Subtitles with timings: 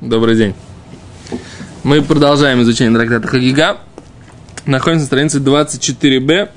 [0.00, 0.54] Добрый день.
[1.82, 3.78] Мы продолжаем изучение трактата Хагига.
[4.64, 6.50] Находимся на странице 24b.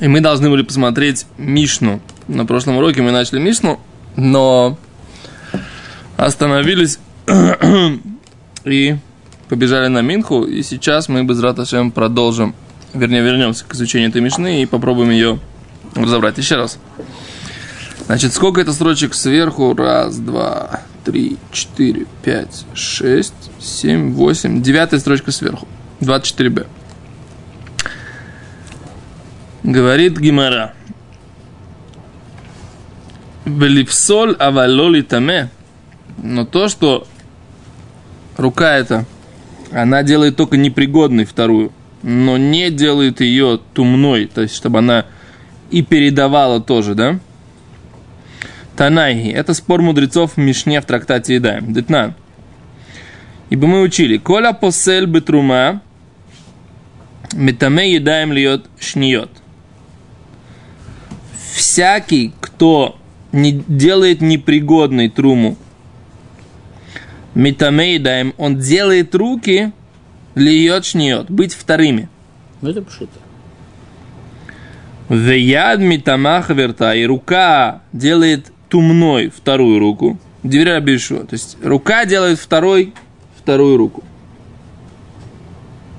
[0.00, 2.02] И мы должны были посмотреть Мишну.
[2.28, 3.80] На прошлом уроке мы начали Мишну,
[4.16, 4.76] но
[6.18, 6.98] остановились
[8.64, 8.96] и
[9.48, 10.44] побежали на Минху.
[10.44, 12.54] И сейчас мы без Раташем продолжим,
[12.92, 15.38] вернее, вернемся к изучению этой Мишны и попробуем ее
[15.94, 16.36] разобрать.
[16.36, 16.78] Еще раз.
[18.04, 19.74] Значит, сколько это строчек сверху?
[19.74, 24.62] Раз, два, три, четыре, пять, шесть, семь, восемь.
[24.62, 25.66] Девятая строчка сверху.
[26.00, 26.66] 24б.
[29.62, 30.74] Говорит Гимара.
[33.44, 35.50] Велипсоль авалоли таме.
[36.22, 37.06] Но то, что
[38.36, 39.06] рука эта,
[39.70, 41.72] она делает только непригодной вторую,
[42.02, 45.06] но не делает ее тумной, то есть чтобы она
[45.70, 47.20] и передавала тоже, да?
[48.80, 49.28] Танайги.
[49.28, 51.70] Это спор мудрецов в Мишне в трактате Едаем.
[51.74, 52.14] Детнан.
[53.50, 54.16] Ибо мы учили.
[54.16, 55.82] Коля посель бетрума
[57.34, 59.28] метаме едаем льет шниет.
[61.52, 62.98] Всякий, кто
[63.32, 65.58] не делает непригодной труму,
[67.34, 69.72] метаме едаем, он делает руки
[70.34, 72.08] льет шниет, быть вторыми.
[72.62, 73.18] Ну это пшито.
[75.10, 80.18] Веяд митамах верта, и рука делает тумной вторую руку.
[80.42, 81.24] Дверя Бишуа.
[81.24, 82.94] То есть рука делает второй,
[83.36, 84.02] вторую руку.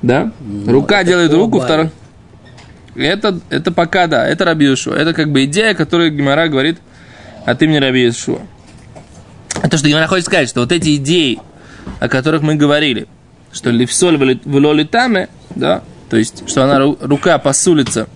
[0.02, 0.32] Да?
[0.40, 1.92] Ну, рука делает руку, вторую.
[2.96, 4.66] Это, это пока да, это Раби.
[4.66, 6.80] Это как бы идея, которую Гимара говорит
[7.46, 8.40] от имени Раби Иешуа.
[9.62, 11.40] Это что Гимара хочет сказать, что вот эти идеи,
[12.00, 13.08] о которых мы говорили,
[13.52, 18.08] что лифсоль в таме, да, то есть, что она ру- рука посулится,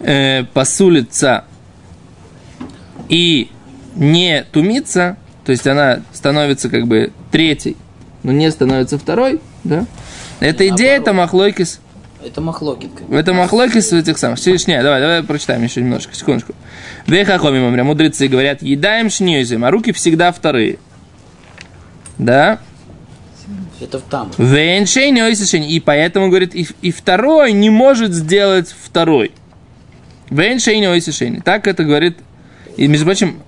[0.00, 1.44] э, посулится
[3.12, 3.50] и
[3.94, 7.76] не тумится, то есть она становится как бы третьей,
[8.22, 9.84] но не становится второй, да?
[10.40, 11.80] Эта идея, это махлойкис.
[12.24, 12.90] Это махлокит.
[13.10, 14.38] Это махлокис в этих самых.
[14.66, 16.54] Не, давай, давай прочитаем еще немножко, секундочку.
[17.06, 20.78] Вехахоми мамря, мудрецы говорят, едаем шньюзим, а руки всегда вторые.
[22.16, 22.60] Да?
[23.78, 24.30] Это в там.
[24.38, 25.70] Ойсишень.
[25.70, 29.32] И поэтому, говорит, и, и второй не может сделать второй.
[30.30, 31.42] Ойсишень.
[31.42, 32.16] Так это говорит.
[32.76, 33.42] И, между прочим,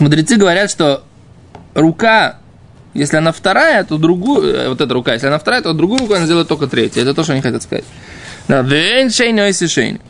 [0.00, 1.04] мудрецы говорят, что
[1.74, 2.38] рука,
[2.94, 6.14] если она вторая, то другую, э, вот эта рука, если она вторая, то другую руку
[6.14, 7.02] она сделает только третью.
[7.02, 7.84] Это то, что они хотят сказать.
[8.48, 10.00] Да, веншейни ойсишень.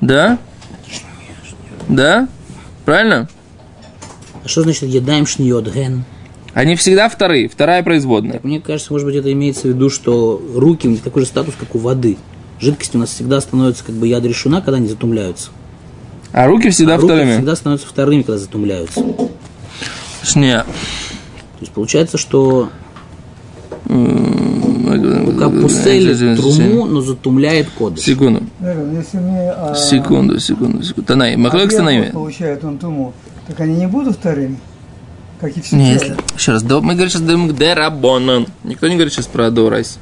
[0.00, 0.38] Да?
[1.88, 2.28] Да?
[2.84, 3.28] Правильно?
[4.44, 6.04] А что значит едаем шниот ген?
[6.54, 8.40] Они всегда вторые, вторая производная.
[8.42, 11.54] Мне кажется, может быть, это имеется в виду, что руки у них такой же статус,
[11.58, 12.18] как у воды.
[12.60, 15.50] Жидкость у нас всегда становится как бы яд решена, когда они затумляются.
[16.32, 17.32] А руки всегда А руки вторыми.
[17.34, 19.00] всегда становятся вторыми, когда затумляются.
[19.02, 20.64] То Не.
[21.60, 22.70] есть получается, что
[23.86, 28.04] рука пуселит труму, но затумляет кодыш.
[28.04, 31.02] Секунду, а, секунду, секунду, секунду.
[31.06, 32.10] Танай, Махлок объемов Танайми.
[32.12, 33.12] получают он туму,
[33.46, 34.58] так они не будут вторыми,
[35.40, 36.16] как и все Не, если...
[36.36, 38.46] Еще раз, мы говорим сейчас Дерабонан.
[38.64, 39.98] Никто не говорит сейчас про Доурайс.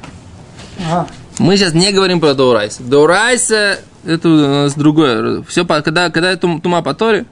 [0.79, 1.07] Ага.
[1.41, 2.77] Мы сейчас не говорим про Доурайс.
[2.77, 5.41] Доурайс это у нас другое.
[5.47, 7.25] Все, когда, когда тум- тума по Торе,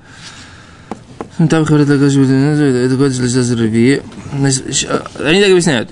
[1.38, 4.02] там говорят, это это Ревии.
[4.36, 4.88] Значит, щ-
[5.24, 5.92] Они так объясняют.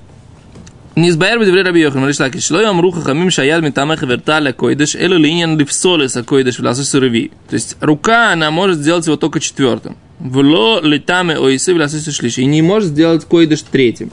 [0.95, 4.95] Не избавер бедвре Раби Йохан, Мариш Лакиш, шло ям руха хамим шаяд митамех верталя койдеш,
[4.95, 7.31] элу линьян липсолеса койдеш власус реви.
[7.47, 9.95] То есть рука, она может сделать его только четвертым.
[10.17, 12.41] Вло летаме оисы власус шлиши.
[12.41, 14.11] И не может сделать койдеш третьим.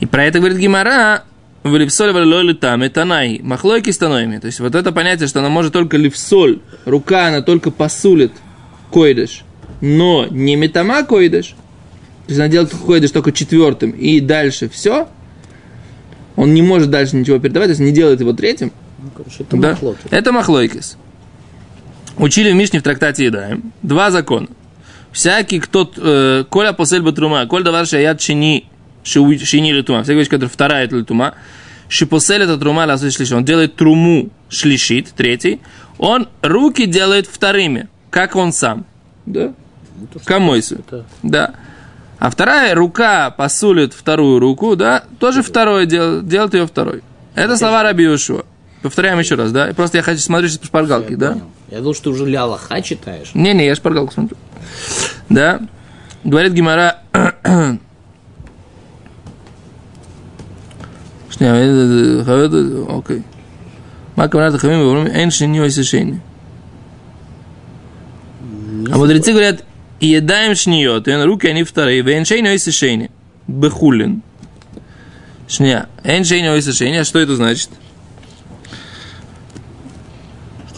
[0.00, 1.24] И про это говорит Гимара,
[1.64, 4.38] в липсоль вло летаме танай, махлойки станойми.
[4.38, 8.32] То есть вот это понятие, что она может только липсоль, рука, она только посулит
[8.90, 9.42] койдеш,
[9.80, 15.08] но не метама койдеш, то есть она делает койдеш только четвертым, и дальше все,
[16.36, 18.70] он не может дальше ничего передавать, то есть не делает его третьим,
[19.02, 19.70] Ну, короче, это да?
[19.70, 20.06] махлокит.
[20.12, 20.98] Это махлойкис.
[22.18, 23.72] Учили в Мишне в трактате Едаем.
[23.82, 24.46] Два закона.
[25.12, 25.90] Всякий, кто...
[25.96, 28.73] Э, коля посель батрума, коль давар шаят шини, шу-
[29.04, 30.02] шини литума.
[30.02, 31.34] Всякая вещь, которая вторая это литума.
[31.88, 33.36] Шипосель это трума лясу шлиши.
[33.36, 35.60] Он делает труму шлишит, третий.
[35.98, 38.86] Он руки делает вторыми, как он сам.
[39.26, 39.54] Да?
[40.24, 40.84] Камойсу.
[41.22, 41.54] Да.
[42.18, 47.02] А вторая рука посулит вторую руку, да, тоже второе делает, делает ее второй.
[47.34, 48.44] Это слова Раби Йошуа.
[48.82, 49.72] Повторяем еще раз, да?
[49.74, 51.32] Просто я хочу смотреть сейчас по шпаргалке, да?
[51.32, 51.50] понял.
[51.70, 53.30] Я думал, что ты уже ля Аллаха читаешь.
[53.34, 54.36] Не-не, я шпаргалку смотрю.
[55.28, 55.60] Да?
[56.22, 56.98] Говорит Гимара...
[61.33, 63.23] Шня, э, э, э, окей.
[64.15, 66.19] Ма каванат хамим ואומרים אין שני או עשר שני.
[68.91, 69.63] А мудрецы говорят,
[69.99, 73.11] и едаем шниот, и руки они вторые, веншейни ой сишейни,
[73.47, 74.23] бехулин.
[75.47, 77.69] Шня, эншейни ой сишейни, а что это значит?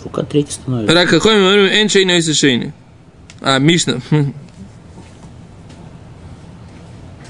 [0.04, 0.94] Рука третья становится.
[0.94, 2.74] Рак какой мы говорим, эншейни ой сишейни.
[3.40, 4.02] А, Мишна.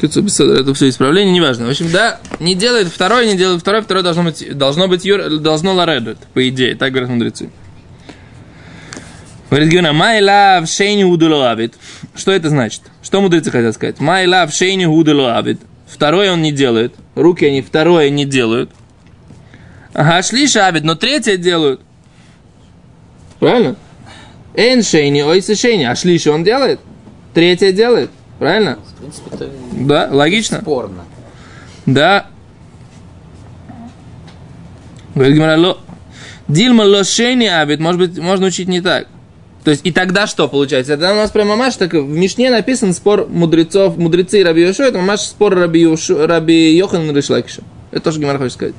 [0.00, 1.66] Это все исправление, неважно.
[1.66, 5.38] В общем, да, не делает второй, не делает второй, второй должно быть, должно быть, юр,
[5.38, 7.50] должно ларедут, по идее, так говорят мудрецы.
[9.48, 11.75] Говорит Гюна, my love шейни удулуавит.
[12.14, 12.82] Что это значит?
[13.02, 13.96] Что мудрецы хотят сказать?
[13.98, 15.60] My love шейни удулуавит.
[15.87, 16.94] Второй он не делает.
[17.14, 18.70] Руки они второе не делают.
[19.94, 21.81] Ага, шли шавит, но третье делают.
[23.38, 23.76] Правильно?
[24.54, 25.84] Эн шейни, ой шейни.
[25.84, 26.81] А шлиши он делает?
[27.32, 28.10] Третье делает.
[28.38, 28.78] Правильно?
[28.94, 30.60] В принципе, это Да, логично.
[30.60, 31.04] спорно.
[31.86, 32.26] Да.
[35.14, 35.78] Говорит Гимара, ло.
[36.48, 39.08] Дильма лошени абит, может быть, можно учить не так.
[39.64, 40.92] То есть, и тогда что получается?
[40.92, 44.84] Это у нас прямо мамаш, так в Мишне написан спор мудрецов, мудрецы и Раби Йошуа,
[44.86, 47.62] это мамаш спор Раби, Йошу, Раби Йохан Ришлакиша.
[47.90, 48.74] Это тоже Гимара хочет сказать.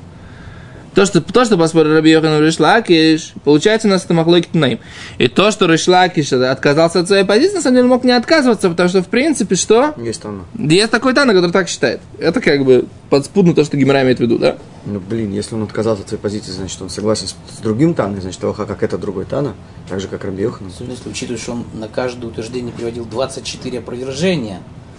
[0.98, 4.80] То, что, то, что по спору Раби Йохан Ришлакиш, получается у нас это махлойки Тнаим.
[5.18, 8.88] И то, что Ришлакиш отказался от своей позиции, на самом деле мог не отказываться, потому
[8.88, 9.94] что, в принципе, что?
[9.96, 10.44] Есть оно.
[10.58, 12.00] Есть такой Тана, который так считает.
[12.18, 14.56] Это как бы подспудно то, что Гимара имеет в виду, да?
[14.86, 18.20] Ну, блин, если он отказался от своей позиции, значит, он согласен с, с другим Таной,
[18.20, 19.54] значит, Аллаха, как это другой Тана,
[19.88, 20.66] так же, как Раби Йохан.
[20.66, 24.58] Особенно если учитывать, что он на каждое утверждение приводил 24 опровержения,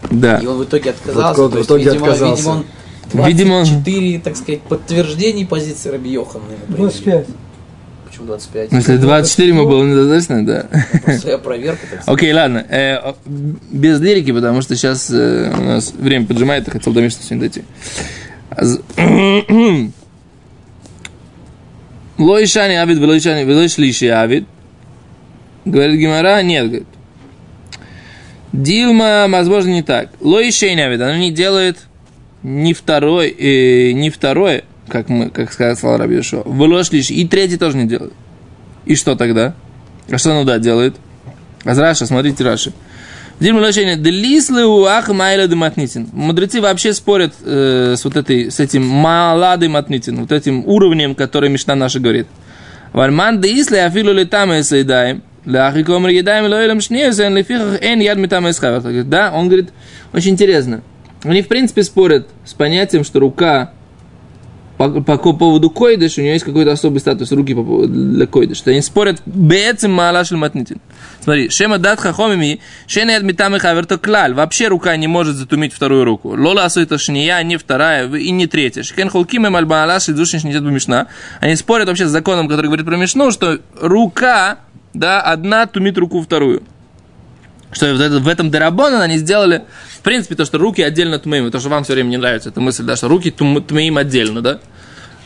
[0.09, 0.37] Да.
[0.37, 1.41] и он в итоге отказался.
[1.41, 2.35] Вот, в то есть, итоге видимо, отказался.
[2.37, 2.65] видимо, он
[3.13, 6.77] Видимо, он- 24, так сказать, подтверждений позиции Раби Йохана ему привели.
[6.83, 7.25] 25.
[8.07, 8.71] Почему 25?
[8.71, 10.67] Ну, если 24 ему было недостаточно, да.
[11.03, 12.07] Просто Своя проверка, так сказать.
[12.19, 12.65] Окей, ладно.
[12.69, 13.13] э,
[13.71, 17.63] без лирики, потому что сейчас э, у нас время поджимает, я хотел до сегодня дойти.
[18.51, 18.63] А
[22.17, 24.45] Лоишани авид, велоишани, велоишлиши авид.
[25.65, 26.87] Говорит Гимара, нет, говорит.
[28.51, 30.09] Дилма, возможно, не так.
[30.19, 31.77] Лоишейни авид, оно не делает
[32.43, 36.43] ни второй, э, ни второе, как мы, как сказал Раби Йошуа.
[36.45, 38.13] Велоишлиши, и третий тоже не делает.
[38.85, 39.53] И что тогда?
[40.09, 40.95] А что оно, да, делает?
[41.63, 42.73] А Раша, смотрите Раши.
[46.11, 51.49] Мудрецы вообще спорят э, с вот этой, с этим маладым матнитин, вот этим уровнем, который
[51.49, 52.27] Мишна наша говорит.
[52.91, 54.51] Вальман деисли афилу летам.
[55.45, 58.45] Ляхи комр едаем лоилем шнеюсен лефихах эн яд метам
[59.09, 59.69] Да, он говорит,
[60.13, 60.81] очень интересно.
[61.23, 63.73] Они, в принципе, спорят с понятием, что рука
[64.79, 68.63] по, по поводу койдыш, у нее есть какой-то особый статус руки по для койдыш.
[68.65, 70.79] Они спорят бецем маалаш матнитин.
[71.21, 74.33] Смотри, шема дат хахомими, шена яд метам и хаверто клаль.
[74.33, 76.29] Вообще рука не может затумить вторую руку.
[76.29, 78.83] Лола асуита шния, не вторая и не третья.
[78.83, 81.07] Шкен холким и мальбаалаш и душниш не мишна.
[81.41, 84.59] Они спорят вообще с законом, который говорит про мишну, что рука,
[84.93, 86.63] да, одна тумит руку вторую.
[87.71, 89.63] Что в, это- в этом Дарабона они сделали,
[89.97, 92.59] в принципе, то, что руки отдельно тмеим, то, что вам все время не нравится, эта
[92.61, 94.59] мысль, да, что руки тмеим отдельно, да?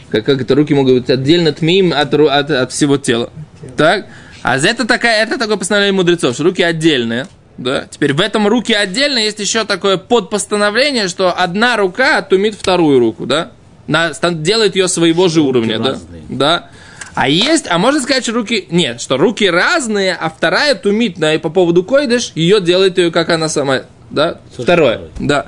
[0.10, 3.32] Как, как это руки могут быть отдельно тмеим от, от, от всего тела.
[3.78, 4.08] Так?
[4.44, 7.28] А это, такая, это такое постановление мудрецов, что руки отдельные.
[7.58, 7.86] Да?
[7.90, 13.26] Теперь в этом руки отдельно есть еще такое подпостановление, что одна рука тумит вторую руку,
[13.26, 13.52] да?
[13.88, 15.92] На, делает ее своего же уровня, да?
[15.92, 16.22] разные.
[16.30, 16.70] Да.
[17.16, 21.38] А есть, а можно сказать, что руки, нет, что руки разные, а вторая тумит на,
[21.38, 24.40] по поводу койдыш, ее делает ее, как она сама, да?
[24.52, 25.10] Второе, второе.
[25.20, 25.46] да.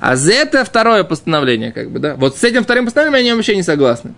[0.00, 2.14] А за это второе постановление, как бы, да.
[2.14, 4.14] Вот с этим вторым постановлением они вообще не согласны.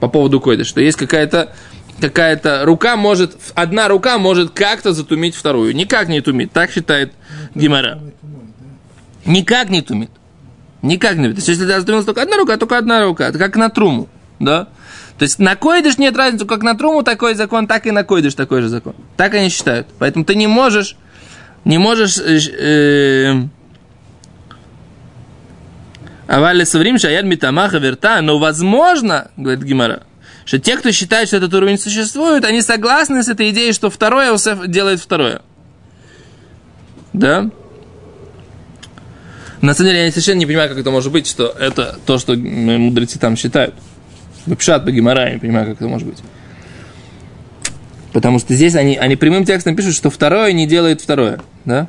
[0.00, 1.54] По поводу койдыш, что есть какая-то
[2.00, 5.74] какая-то рука может, одна рука может как-то затумить вторую.
[5.74, 7.12] Никак не тумит, так считает
[7.54, 8.00] Гимара.
[9.24, 10.10] Никак не тумит.
[10.82, 11.36] Никак не тумит.
[11.36, 13.28] То есть, если затумилась только одна рука, только одна рука.
[13.28, 14.68] Это как на труму, да?
[15.18, 18.34] То есть на койдыш нет разницы, как на труму такой закон, так и на койдыш
[18.34, 18.94] такой же закон.
[19.16, 19.86] Так они считают.
[19.98, 20.96] Поэтому ты не можешь,
[21.64, 22.18] не можешь...
[22.18, 23.34] э,
[26.26, 30.02] Авали соврим шаяд митамаха верта, но возможно, говорит Гимара,
[30.44, 34.30] что те, кто считает, что этот уровень существует, они согласны с этой идеей, что второе
[34.30, 35.42] Иосиф делает второе.
[37.12, 37.48] Да?
[39.60, 42.34] На самом деле, я совершенно не понимаю, как это может быть, что это то, что
[42.34, 43.74] м, мудрецы там считают.
[44.54, 46.22] Пшат по я не понимаю, как это может быть.
[48.12, 51.40] Потому что здесь они, они прямым текстом пишут, что второе не делает второе.
[51.64, 51.88] Да?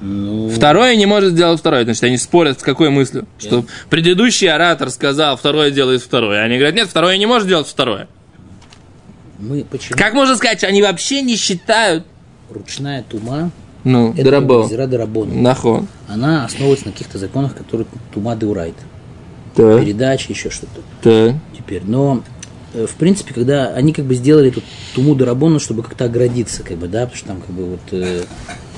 [0.00, 1.84] Ну, Второе не может сделать второе.
[1.84, 3.26] Значит, они спорят с какой мыслью?
[3.38, 6.42] Что предыдущий оратор сказал, второе делает второе.
[6.42, 8.08] Они говорят, нет, второе не может делать второе.
[9.38, 9.98] мы почему?
[9.98, 12.06] Как можно сказать, что они вообще не считают...
[12.48, 13.50] Ручная тума,
[13.84, 14.66] Ну, это Дарабо.
[14.68, 14.86] Зира.
[14.86, 15.86] Нахон.
[16.08, 18.74] Она основывается на каких-то законах, которые тума деурайт.
[19.54, 20.80] Так, Передача, еще что-то.
[21.02, 21.34] так.
[21.56, 22.22] Теперь, но
[22.74, 24.62] э, в принципе, когда они как бы сделали эту
[24.94, 27.80] туму дарабону, чтобы как-то оградиться, как бы, да, потому что там как бы вот...
[27.92, 28.22] э,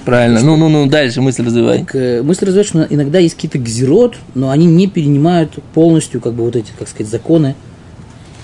[0.04, 0.40] Правильно.
[0.40, 1.80] Ну, ну, ну, дальше мысль развивай.
[1.80, 6.32] так, э, мысль развивает, что иногда есть какие-то гзерот, но они не перенимают полностью как
[6.34, 7.54] бы вот эти, как сказать, законы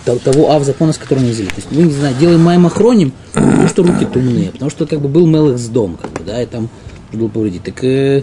[0.04, 1.48] то- того ав закона, с которым они взяли.
[1.48, 5.00] То есть мы, не знаю, делаем маем охроним, потому что руки тумные, потому что как
[5.00, 6.68] бы был Мелых с дом, как бы, да, и там
[7.12, 7.64] было повредить.
[7.64, 8.22] Так э,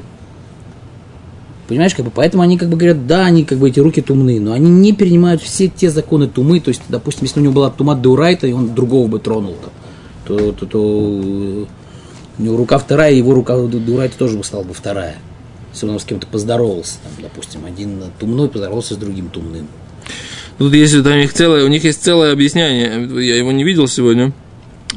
[1.68, 4.40] Понимаешь, как бы, поэтому они как бы говорят, да, они как бы эти руки тумные,
[4.40, 7.72] но они не перенимают все те законы тумы, то есть, допустим, если у него была
[7.72, 9.72] тума Деурайта, и он другого бы тронул, там,
[10.26, 11.68] то, то, то у
[12.38, 15.16] него рука вторая, его рука Деурайта тоже бы стала бы вторая.
[15.74, 19.68] Если он с кем-то поздоровался, там, допустим, один тумной поздоровался с другим тумным.
[20.58, 23.10] Тут есть вот у них целое, у них есть целое объяснение.
[23.26, 24.32] Я его не видел сегодня.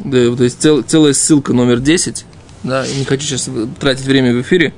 [0.04, 2.24] Да, вот есть цел- целая ссылка номер 10.
[2.62, 3.48] Да, не хочу сейчас
[3.80, 4.72] тратить время в эфире,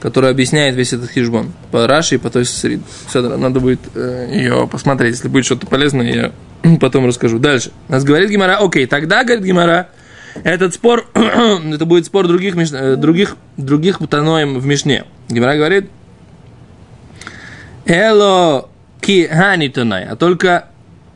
[0.00, 2.80] которая объясняет весь этот хижбон по Раши и по той Срид.
[3.14, 5.16] Надо будет э, ее посмотреть.
[5.16, 7.38] Если будет что-то полезное, я потом расскажу.
[7.38, 7.70] Дальше.
[7.88, 9.90] Нас говорит Гимара, окей, тогда, говорит Гимара,
[10.42, 15.04] этот спор, это будет спор других, э, других, других таноем в Мишне.
[15.28, 15.90] Гимара говорит,
[17.84, 18.68] Эло
[19.00, 20.68] кихани тонай, а только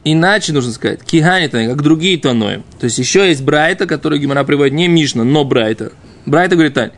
[0.05, 2.64] иначе нужно сказать, кихани тонай, как другие тоноем.
[2.79, 5.93] То есть еще есть Брайта, который Гимара приводит не Мишна, но Брайта.
[6.26, 6.93] Брайта говорит так,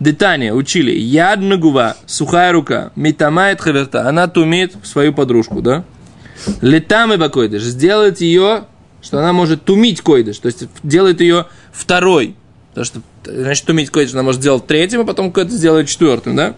[0.00, 5.84] Детания учили, яд нагува, сухая рука, метамает хаверта, она тумит свою подружку, да?
[6.60, 8.64] Летам и бакойдыш, сделает ее,
[9.00, 12.34] что она может тумить койдыш, то есть делает ее второй.
[12.70, 16.54] Потому что, значит, тумить койдыш она может сделать третьим, а потом какой-то сделает четвертым, да?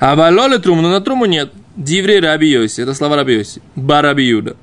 [0.00, 1.52] А валоле труму, но на труму нет.
[1.76, 3.62] Диври раби Йоси, это слова раби Йоси.
[3.74, 4.56] Бараби Юда.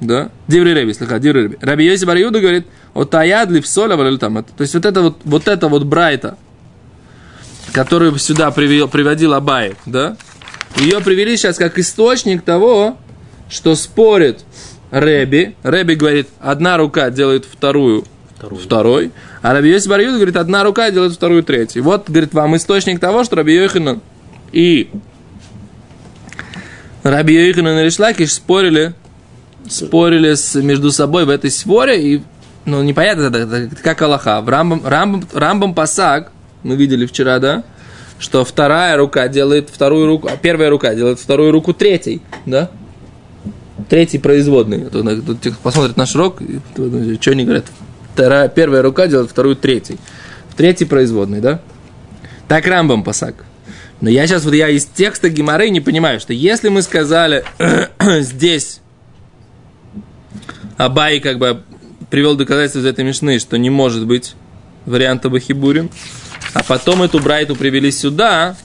[0.00, 0.30] Да?
[0.46, 1.58] Диври раби, слыха, диври раби.
[1.60, 4.44] Раби Йоси бар Юда говорит, от аядли в соль, а там.
[4.44, 6.36] То есть вот это вот, вот это вот брайта,
[7.74, 10.16] которую сюда привел, приводил Абай, да?
[10.76, 12.96] Ее привели сейчас как источник того,
[13.50, 14.44] что спорит
[14.90, 15.56] Рэби.
[15.64, 18.04] Рэби говорит, одна рука делает вторую,
[18.36, 18.62] Вторую.
[18.62, 19.10] второй,
[19.42, 21.82] а Раби Йоси бар Юда говорит, одна рука делает вторую третью.
[21.82, 24.00] Вот, говорит, вам источник того, что Раби Йоханан
[24.52, 24.88] и
[27.02, 28.94] Раби Йоханан и Ришлакиш спорили,
[29.68, 32.22] спорили с, между собой в этой споре, и,
[32.66, 34.40] ну, непонятно, как Аллаха.
[34.40, 36.30] В Рамбам, Рамбам, Рамбам Пасак,
[36.64, 37.62] мы видели вчера, да,
[38.18, 42.70] что вторая рука делает вторую руку, а первая рука делает вторую руку третьей, да?
[43.88, 44.86] Третий производный.
[44.86, 46.38] Тут, тут посмотрит наш урок,
[46.74, 47.66] тут, что они говорят?
[48.14, 49.98] Вторая, первая рука делает вторую третий.
[50.56, 51.60] Третий производный, да?
[52.48, 53.44] Так Рамбам Пасак.
[54.00, 57.44] Но я сейчас, вот я из текста Гимары не понимаю, что если мы сказали
[58.20, 58.80] здесь
[60.76, 61.62] Абай как бы
[62.10, 64.34] привел доказательство из этой мишны, что не может быть
[64.86, 65.90] варианта Бахибурим,
[66.54, 68.56] а потом эту брайту привели сюда,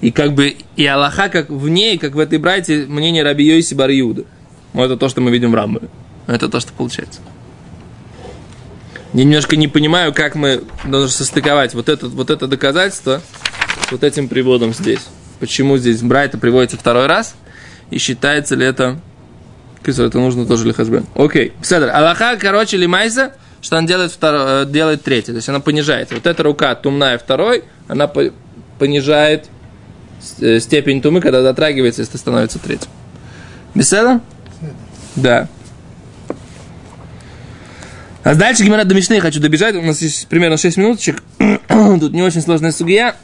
[0.00, 3.74] и как бы и Аллаха как в ней, как в этой брайте, мнение Раби Йоси
[3.74, 4.24] бар Иуда.
[4.72, 5.82] Вот это то, что мы видим в Рамбе.
[6.26, 7.20] Это то, что получается.
[9.12, 13.20] Я немножко не понимаю, как мы должны состыковать вот это, вот это доказательство
[13.86, 15.06] с вот этим приводом здесь.
[15.38, 17.34] Почему здесь Брайта приводится второй раз?
[17.90, 19.00] И считается ли это...
[19.84, 21.04] Это нужно тоже лихашбен.
[21.14, 21.52] Окей.
[21.60, 21.90] Седр.
[21.90, 25.32] Аллаха, короче, лимайса, что он делает, второй, делает третий.
[25.32, 26.12] То есть она понижает.
[26.12, 28.32] Вот эта рука тумная второй, она по-
[28.78, 29.48] понижает
[30.20, 32.90] с- степень тумы, когда дотрагивается, если становится третьим.
[33.74, 34.20] Беседа?
[35.16, 35.48] Да.
[38.24, 39.74] А дальше Гимара до Мишны хочу добежать.
[39.74, 41.22] У нас есть примерно 6 минуточек.
[41.68, 43.16] Тут не очень сложная сугия.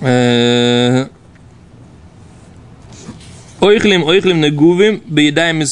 [0.00, 1.06] Э,
[3.60, 5.66] Ойхлим, ойхлим негувим, беедаем и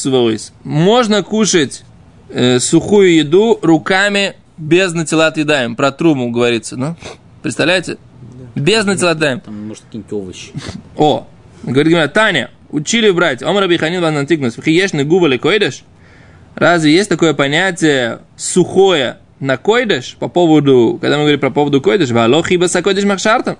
[0.63, 1.83] Можно кушать
[2.31, 5.75] э, сухую еду руками без натилат едаем.
[5.75, 6.95] Про труму говорится, ну?
[7.41, 7.97] Представляете?
[8.55, 9.39] Без натилат едаем.
[9.39, 10.51] Там, может, какие-нибудь овощи.
[10.97, 11.27] О,
[11.63, 15.83] говорит Таня, учили брать, Омар Биханин Ван Антигнус, Хиешны губали койдеш?
[16.55, 22.11] Разве есть такое понятие сухое на койдеш по поводу, когда мы говорим про поводу койдеш,
[22.11, 23.57] валохи баса койдеш махшартам?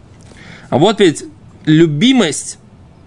[0.69, 1.23] А вот ведь
[1.65, 2.59] любимость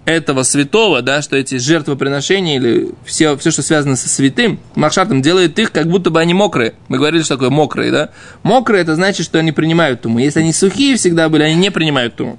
[0.05, 5.57] этого святого, да, что эти жертвоприношения или все, все, что связано со святым, махшартом, делает
[5.57, 6.75] их, как будто бы они мокрые.
[6.87, 8.09] Мы говорили, что такое мокрые, да?
[8.43, 10.19] Мокрые, это значит, что они принимают туму.
[10.19, 12.37] Если они сухие всегда были, они не принимают туму.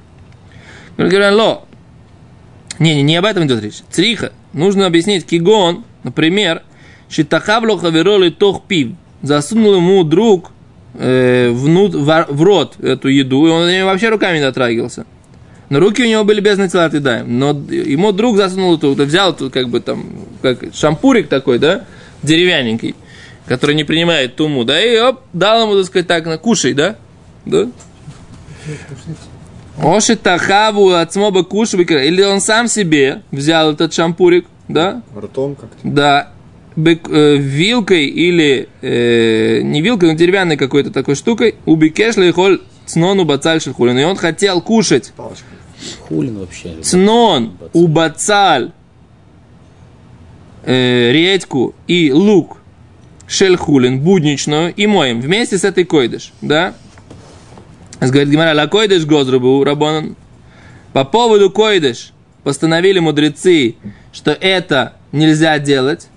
[0.96, 1.66] Мы ло,
[2.78, 3.82] не, не, не об этом идет речь.
[3.90, 4.32] Цриха.
[4.52, 5.26] Нужно объяснить.
[5.26, 6.62] Кигон, например,
[7.08, 8.92] Шитахавло хавероли тох пив.
[9.22, 10.52] Засунул ему друг
[10.94, 15.06] э, внут, в, в рот эту еду, и он вообще руками не дотрагивался.
[15.68, 17.38] Но руки у него были без натилат и даем.
[17.38, 20.06] Но ему друг засунул эту, взял тут как бы там,
[20.42, 21.84] как шампурик такой, да,
[22.22, 22.94] деревянненький,
[23.46, 26.96] который не принимает туму, да, и оп, дал ему, так сказать, так, на кушай, да,
[27.44, 27.68] да,
[29.78, 32.02] Оши тахаву ацмоба кушвикера.
[32.04, 35.02] Или он сам себе взял этот шампурик, да?
[35.14, 35.76] Ртом как-то.
[35.82, 36.32] Да.
[36.76, 43.24] бек- э, вилкой или э, не вилкой, но деревянной какой-то такой штукой, убикеш лейхоль цнону
[43.24, 43.98] бацаль шельхулин.
[43.98, 45.44] И он хотел кушать Палочка.
[46.00, 46.76] Хулин вообще.
[46.82, 48.72] цнон, убацаль,
[50.64, 52.58] э, редьку и лук
[53.26, 56.74] шельхулин, будничную, и моем вместе с этой койдыш, да?
[58.00, 60.16] Говорит Гимара, ла койдыш гозрубу рабонан.
[60.92, 63.76] По поводу койдыш постановили мудрецы,
[64.12, 66.08] что это нельзя делать.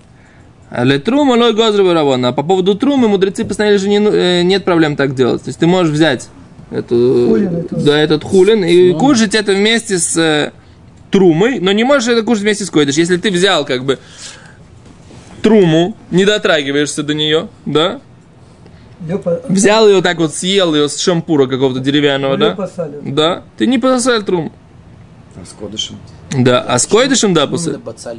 [0.70, 2.26] А Для трума лой гозрубу рабонан.
[2.26, 5.42] А по поводу трумы мудрецы постановили, что не э, нет проблем так делать.
[5.42, 6.28] То есть ты можешь взять
[6.70, 7.76] эту, Хулин это.
[7.76, 10.52] да, этот хулин и кушать это вместе с э,
[11.10, 12.96] трумой, но не можешь это кушать вместе с койдыш.
[12.96, 13.98] Если ты взял как бы
[15.42, 18.00] труму, не дотрагиваешься до нее, да?
[19.48, 22.90] Взял ее так вот, съел ее с шампура какого-то деревянного, её да?
[23.02, 23.42] Да.
[23.56, 24.52] Ты не пососал труму.
[25.40, 25.96] А с кодышем.
[26.36, 26.60] Да.
[26.60, 27.46] А с койдышем, да,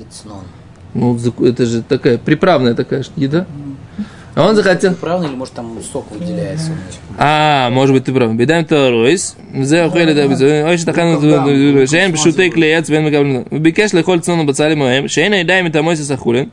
[0.09, 0.43] цнон.
[0.93, 3.45] Ну, это же такая приправная такая еда.
[4.33, 4.93] А он захотел...
[4.95, 6.71] Правильно, или может там сок выделяется?
[7.17, 8.33] А, может быть, ты прав.
[8.33, 9.35] Бедаем то ройс.
[9.53, 10.45] Зе да бизу.
[10.45, 13.45] Ой, что хану ну, шейн пшутей клеец вен мекаблин.
[13.49, 13.59] Ну.
[13.59, 15.09] Бикеш лехоль цону бацали моем.
[15.09, 16.49] Шейн айдай митамойся сахулин.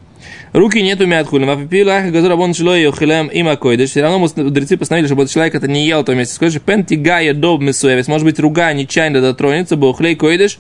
[0.53, 1.47] Руки нету мят хулин.
[1.47, 3.91] Вапипил ах газур абон шло и охилем има койдыш.
[3.91, 6.35] Все равно мудрецы постановили, чтобы этот человек это не ел то вместе.
[6.35, 8.09] Скажи, пенти гая доб мисуевис.
[8.09, 10.59] Может быть, руга нечаянно дотронется, бы охлей койдыш.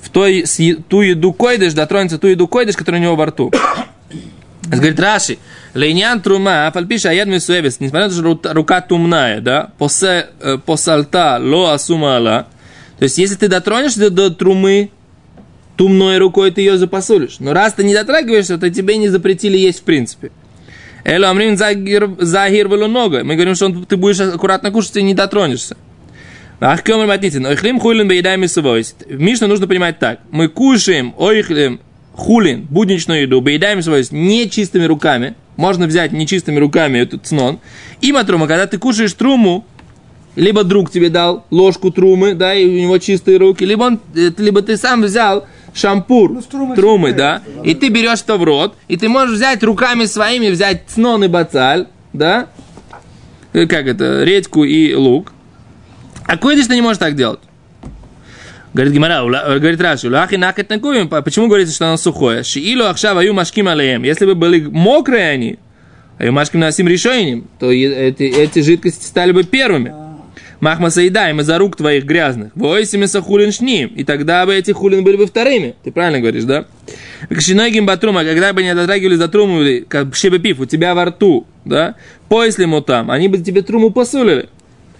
[0.00, 0.46] В той,
[0.88, 3.52] ту еду койдыш дотронется ту еду койдыш, которая у него во рту.
[4.76, 5.38] Говорит Раши,
[5.74, 11.38] Лейнян трума, афальпиша аяд мисуэбес, несмотря на то, что рука тумная, да, посе, э, посальта
[11.40, 12.46] ло асумала,
[13.00, 14.90] то есть, если ты дотронешься до, трумы,
[15.76, 17.36] тумной рукой ты ее запасулишь.
[17.40, 20.30] Но раз ты не дотрагиваешься, то тебе не запретили есть в принципе.
[21.02, 23.24] Эло амрин загир нога.
[23.24, 25.78] Мы говорим, что он- ты будешь аккуратно кушать и не дотронешься.
[26.60, 27.46] Ах, кемер матнитин.
[27.46, 30.20] Ойхлим хулин беедаем с В Мишну нужно понимать так.
[30.30, 31.80] Мы кушаем ойхлим
[32.14, 35.34] хулин, будничную еду, беедаем с не чистыми руками.
[35.56, 37.58] Можно взять нечистыми руками этот цнон.
[38.00, 39.64] И матрума, когда ты кушаешь труму,
[40.36, 44.30] либо друг тебе дал ложку трумы, да, и у него чистые руки, либо, он, э,
[44.38, 46.42] либо ты сам взял шампур Ну,
[46.74, 50.48] трумы, всегда да, и ты берешь это в рот, и ты можешь взять руками своими,
[50.48, 52.48] взять цнон и бацаль, да,
[53.52, 55.32] Э, как это, редьку и лук,
[56.26, 57.40] а койдыш ты не можешь так делать.
[58.72, 61.08] Говорит Гимара, э, говорит Раши, лахи накет накуем.
[61.08, 62.44] Почему говорится, что оно сухое?
[62.44, 64.04] Шиилу ахшав аю машким алеем.
[64.04, 65.58] Если бы были мокрые они,
[66.18, 69.92] аю машким насим решением, то эти, эти жидкости стали бы первыми.
[70.60, 72.52] Махма саидаем из-за рук твоих грязных.
[72.54, 73.88] Войсимеса хулин шним.
[73.88, 75.74] И тогда бы эти хулин были бы вторыми.
[75.82, 76.66] Ты правильно говоришь, да?
[77.30, 81.46] Кшиногим батрума, когда бы не дотрагивались до труму, или как шебепив, у тебя во рту,
[81.64, 81.94] да?
[82.28, 84.50] Поясли ему там, они бы тебе труму посулили.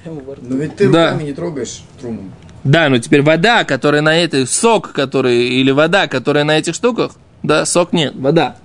[0.06, 1.12] Но ведь ты Да.
[1.12, 2.30] руками не трогаешь труму.
[2.64, 7.12] Да, но теперь вода, которая на этой, сок, который, или вода, которая на этих штуках,
[7.42, 8.56] да, сок нет, вода.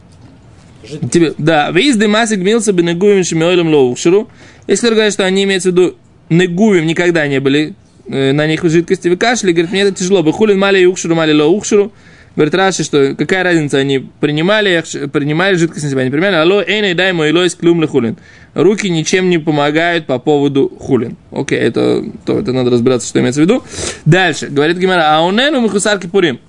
[1.12, 4.30] Тебе, да, выезд масик мился бы негуем шимейлем лоухширу.
[4.68, 5.96] Если говорят, что они имеются в виду
[6.30, 7.76] негуем, никогда не были
[8.08, 10.32] э, на них жидкости вы кашли, говорит, мне это тяжело бы.
[10.32, 11.92] Хулин мали ухширу, мали лоухширу.
[12.36, 16.36] Говорит Раши, что какая разница, они принимали, принимали жидкость на себя, не принимали.
[16.36, 18.18] Алло, эйна дай мой лойс клюм хулин.
[18.54, 21.16] Руки ничем не помогают по поводу хулин.
[21.32, 23.64] Окей, это, то, это надо разбираться, что имеется в виду.
[24.04, 26.40] Дальше, говорит Гимара, аунену михусарки пурим.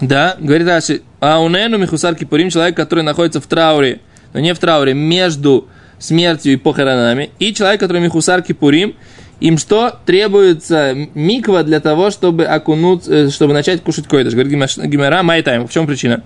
[0.00, 4.00] Да, говорит Раши, аунену михусарки пурим, человек, который находится в трауре,
[4.32, 8.96] но не в трауре, между смертью и похоронами, и человек, который михусарки пурим,
[9.40, 9.98] им что?
[10.06, 14.32] Требуется миква для того, чтобы окунуть, э, чтобы начать кушать койдыш.
[14.34, 15.66] Говорит Гимаш- Гимара, май тайм.
[15.68, 16.22] В чем причина?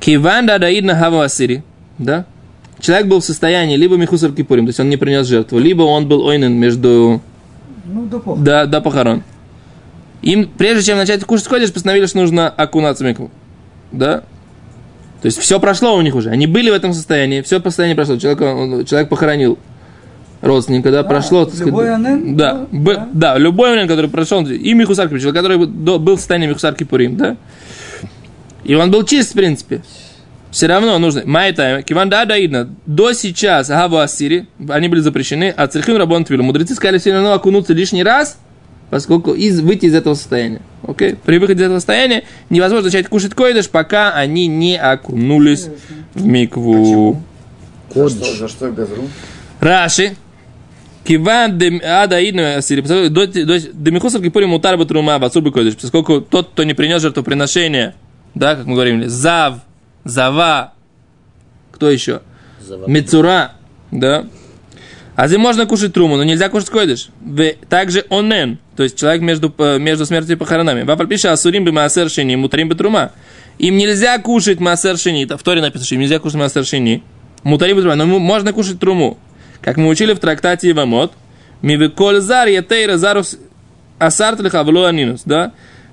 [0.00, 1.62] Киван дадаидна хава асири.
[1.98, 2.26] Да?
[2.80, 6.06] Человек был в состоянии либо михусар кипурим, то есть он не принес жертву, либо он
[6.08, 7.22] был ойнен между
[7.86, 8.38] Ну, до пох.
[8.38, 9.22] до, до похорон.
[10.22, 13.30] Им, прежде чем начать кушать койдыш, постановили, что нужно окунаться микву.
[13.92, 14.20] Да?
[15.22, 16.30] То есть все прошло у них уже.
[16.30, 18.16] Они были в этом состоянии, все состояние прошло.
[18.18, 19.58] Человек, он- человек похоронил
[20.44, 21.44] родственника, да, прошло.
[21.44, 23.08] так сказать, любой анен, Да, б- да.
[23.12, 27.36] да, любой анен, который прошел, и Михусар Кипурим, который был в состоянии Михусар Кипурим, да.
[28.64, 29.82] И он был чист, в принципе.
[30.50, 31.22] Все равно нужно.
[31.24, 32.70] Майта, Киван да даидна.
[32.86, 36.44] До сейчас Гаву Ассири, они были запрещены, а Церхим Рабон Твилу.
[36.44, 38.38] Мудрецы сказали все равно окунуться лишний раз,
[38.88, 40.60] поскольку из, выйти из этого состояния.
[40.86, 41.16] Окей?
[41.16, 45.66] При выходе из этого состояния невозможно начать кушать койдыш, пока они не окунулись
[46.14, 47.20] в микву.
[47.92, 49.02] За что, за что газру?
[49.60, 50.14] Раши.
[51.04, 52.80] Киван де ада идну асири.
[52.80, 55.76] До до демихусар кипурим мутар батрума бацур койдыш.
[55.76, 57.94] Поскольку тот, кто не принес жертвоприношение,
[58.34, 59.60] да, как мы говорим, зав,
[60.04, 60.72] зава,
[61.72, 62.22] кто еще?
[62.86, 63.52] Мецура,
[63.90, 64.26] да.
[65.16, 67.08] А здесь можно кушать труму, но нельзя кушать койдыш.
[67.68, 70.82] Также онен, то есть человек между, между смертью и похоронами.
[70.82, 73.12] Вафаль пиша асурим бы маасер шини мутрим бы трума.
[73.58, 75.36] Им нельзя кушать массер шинита.
[75.38, 77.02] В Торе написано, что им нельзя кушать массер шини.
[77.44, 79.18] Мутари но ему можно кушать труму.
[79.64, 81.12] Как мы учили в трактате Ивамот.
[81.62, 83.38] Мивеколь зар етейра зарус
[83.98, 85.22] асарт лихавлу анинус.
[85.24, 85.52] Да?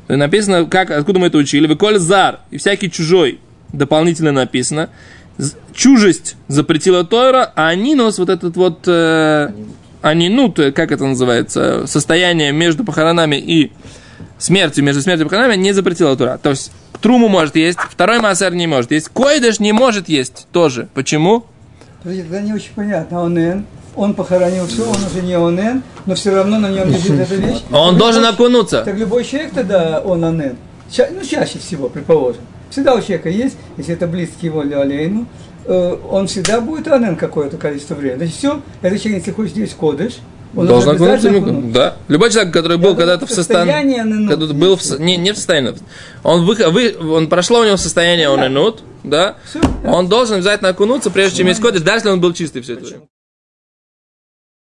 [0.09, 1.67] Написано, как, откуда мы это учили.
[1.67, 2.41] Веколь зар.
[2.51, 3.39] И всякий чужой.
[3.71, 4.89] Дополнительно написано.
[5.73, 8.79] Чужесть запретила Тора, а анинус, вот этот вот...
[8.87, 9.51] Э,
[10.01, 13.71] анинут, э, как это называется, состояние между похоронами и
[14.37, 16.37] смертью, между смертью и похоронами не запретила Тура.
[16.43, 20.89] То есть труму может есть, второй массер не может есть, койдыш не может есть тоже.
[20.93, 21.45] Почему?
[22.03, 23.25] Тогда не очень понятно.
[23.25, 27.35] Онен, он похоронил все, он уже не онен, но все равно на нем лежит эта
[27.35, 27.61] вещь.
[27.71, 28.83] Он Так должен окунуться.
[28.83, 30.55] Так любой человек тогда он онен.
[30.89, 32.41] Ча- ну, чаще всего, предположим.
[32.69, 35.25] Всегда у человека есть, если это близкий его Леолейну,
[35.65, 38.17] э, он всегда будет онен какое-то количество времени.
[38.17, 40.17] Значит, все, этот человек, если хочет здесь кодыш,
[40.55, 41.29] он Должен окунуться.
[41.31, 41.71] ну, окунуться.
[41.71, 41.95] Да.
[42.07, 43.71] Любой человек, который был когда-то в состоянии...
[44.27, 45.73] Когда был в, не, не в состоянии.
[46.23, 48.39] Он, вы, вы- он прошло у него состояние он?
[48.41, 49.35] Всё, да.
[49.85, 53.03] Он должен обязательно окунуться, прежде чем кодыш, даже если он был чистый все это время.